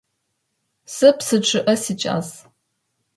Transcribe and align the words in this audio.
Сэ 0.95 1.09
псы 1.17 1.37
чъыӏэ 1.47 1.75
сикӏас. 1.81 2.29